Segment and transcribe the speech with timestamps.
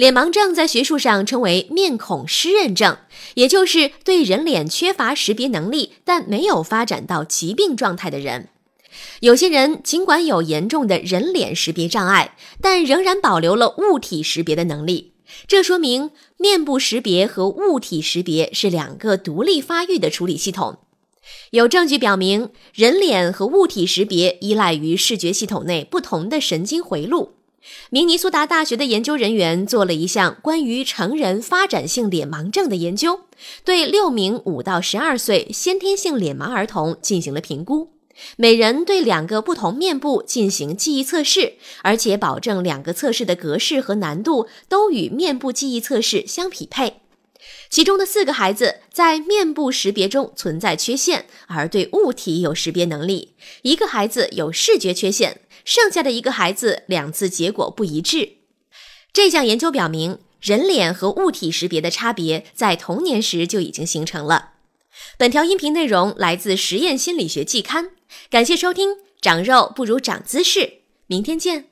[0.00, 2.96] 脸盲症在学术上称为面孔失认症，
[3.34, 8.48] 也就是对人脸缺乏识别能力，但没有发展到疾病状态的人。
[9.20, 15.12] 有些人尽管有严重的人脸识别障碍，但仍然保留了物体识别的能力。
[15.46, 20.78] 这说明面部识别和物体识别是两个独立发育的处理系统。
[21.50, 27.34] 有证据表明，人脸和物体识别依赖于视觉系统内不同的神经回路。
[27.90, 33.20] 明尼苏达大学的研究人员做了一项关于成人发展性脸盲症的研究，
[33.64, 37.90] 对六名五到十二岁先天性脸盲儿童进行了评估，
[38.36, 47.02] 每人对两个不同面部进行记忆测试，而且保证两个测试的格式和难度都与面部记忆测试相匹配。
[47.68, 55.40] 其中的四个孩子在面部识别中存在缺陷，而对物体有识别能力；一个孩子有视觉缺陷。
[55.64, 58.38] 剩下的一个孩子两次结果不一致。
[59.12, 64.54] 这项研究表明，人脸和物体识别的差别在童年时就已经形成了。
[65.18, 67.84] 本条音频内容来自《实验心理学季刊》，
[68.30, 68.96] 感谢收听。
[69.20, 71.69] 长肉不如长姿势，明天见。